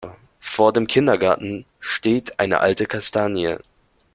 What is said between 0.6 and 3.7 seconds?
dem Kindergarten steht eine alte Kastanie.